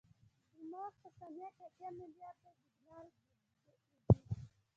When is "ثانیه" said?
1.17-1.49